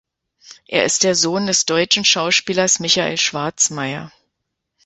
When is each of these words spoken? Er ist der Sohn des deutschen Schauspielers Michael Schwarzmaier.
Er 0.65 0.83
ist 0.83 1.03
der 1.03 1.13
Sohn 1.13 1.45
des 1.45 1.65
deutschen 1.67 2.03
Schauspielers 2.03 2.79
Michael 2.79 3.17
Schwarzmaier. 3.17 4.11